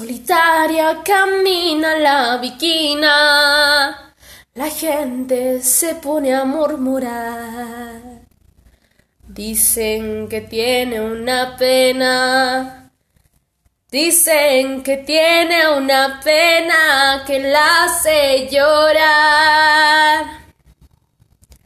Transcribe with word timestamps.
Solitaria 0.00 1.02
camina 1.04 1.94
la 1.98 2.38
viquina, 2.38 4.14
la 4.54 4.70
gente 4.70 5.60
se 5.60 5.96
pone 5.96 6.34
a 6.34 6.46
murmurar. 6.46 8.00
Dicen 9.28 10.26
que 10.26 10.40
tiene 10.40 11.02
una 11.02 11.54
pena, 11.58 12.90
dicen 13.90 14.82
que 14.82 14.96
tiene 14.96 15.68
una 15.68 16.18
pena 16.24 17.22
que 17.26 17.38
la 17.40 17.84
hace 17.84 18.48
llorar. 18.50 20.24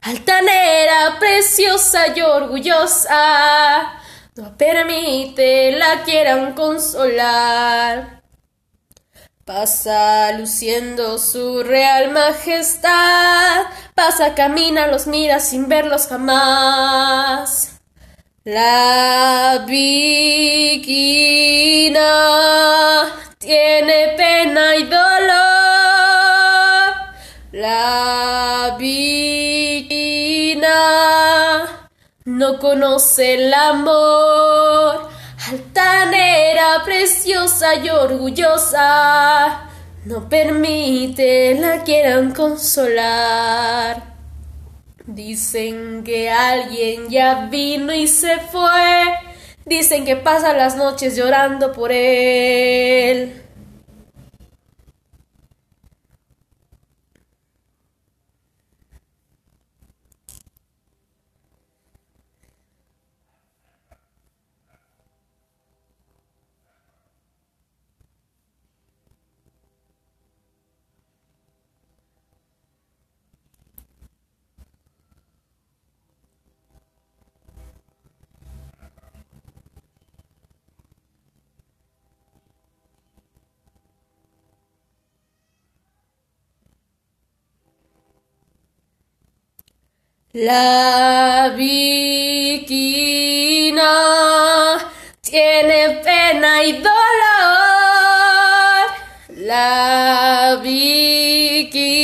Altanera, 0.00 1.20
preciosa 1.20 2.08
y 2.08 2.20
orgullosa, 2.20 3.92
no 4.34 4.56
permite 4.56 5.70
la 5.70 6.02
quieran 6.02 6.52
consolar. 6.54 8.23
Pasa 9.44 10.32
luciendo 10.38 11.18
su 11.18 11.62
real 11.62 12.12
majestad, 12.12 13.66
pasa, 13.94 14.34
camina, 14.34 14.86
los 14.86 15.06
mira 15.06 15.38
sin 15.38 15.68
verlos 15.68 16.06
jamás. 16.06 17.78
La 18.44 19.64
viquina 19.66 20.94
tiene 23.36 24.14
pena 24.16 24.76
y 24.76 24.84
dolor. 24.84 25.34
La 27.52 28.76
viquina 28.78 30.70
no 32.24 32.58
conoce 32.58 33.34
el 33.34 33.52
amor. 33.52 35.13
Altanera, 35.50 36.82
preciosa 36.86 37.74
y 37.74 37.90
orgullosa, 37.90 39.68
no 40.06 40.26
permite 40.26 41.54
la 41.60 41.84
quieran 41.84 42.32
consolar. 42.32 44.14
Dicen 45.04 46.02
que 46.02 46.30
alguien 46.30 47.10
ya 47.10 47.48
vino 47.50 47.92
y 47.92 48.06
se 48.06 48.38
fue. 48.40 49.12
Dicen 49.66 50.06
que 50.06 50.16
pasa 50.16 50.54
las 50.54 50.76
noches 50.76 51.14
llorando 51.14 51.72
por 51.72 51.92
él. 51.92 53.43
La 90.36 91.52
viquina 91.54 92.74
tiene 95.20 96.00
pena 96.02 96.64
y 96.64 96.72
dolor. 96.72 96.92
La 99.28 100.58
viquina 100.60 101.94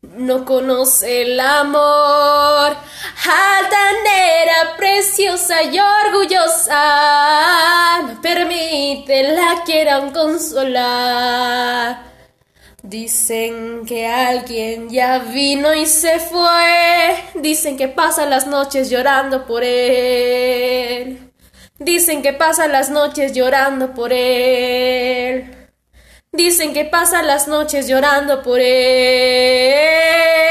no 0.00 0.44
conoce 0.44 1.22
el 1.22 1.40
amor. 1.40 2.76
Altanera, 3.26 4.76
preciosa 4.76 5.60
y 5.64 5.76
orgullosa, 5.80 6.78
no 8.06 8.22
permite 8.22 9.24
la 9.32 9.64
quieran 9.66 10.12
consolar. 10.12 12.09
Dicen 12.82 13.84
que 13.86 14.06
alguien 14.06 14.88
ya 14.88 15.18
vino 15.18 15.74
y 15.74 15.86
se 15.86 16.18
fue. 16.18 17.14
Dicen 17.34 17.76
que 17.76 17.88
pasa 17.88 18.24
las 18.26 18.46
noches 18.46 18.88
llorando 18.88 19.46
por 19.46 19.62
él. 19.62 21.30
Dicen 21.78 22.22
que 22.22 22.32
pasa 22.32 22.68
las 22.68 22.88
noches 22.90 23.32
llorando 23.32 23.92
por 23.92 24.12
él. 24.12 25.54
Dicen 26.32 26.72
que 26.72 26.84
pasa 26.84 27.22
las 27.22 27.48
noches 27.48 27.86
llorando 27.86 28.42
por 28.42 28.60
él. 28.60 30.49